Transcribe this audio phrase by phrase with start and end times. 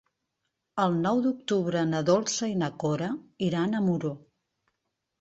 [0.83, 3.13] El nou d'octubre na Dolça i na Cora
[3.53, 4.17] iran a Muro.